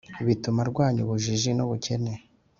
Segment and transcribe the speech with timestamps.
[0.27, 2.13] Bituma arwanya ubujiji n ubukene